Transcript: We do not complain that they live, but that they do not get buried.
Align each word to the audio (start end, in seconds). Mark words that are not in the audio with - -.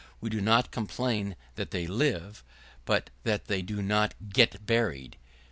We 0.19 0.31
do 0.31 0.41
not 0.41 0.71
complain 0.71 1.35
that 1.57 1.69
they 1.69 1.85
live, 1.85 2.43
but 2.85 3.11
that 3.21 3.45
they 3.45 3.61
do 3.61 3.83
not 3.83 4.15
get 4.31 4.65
buried. 4.65 5.15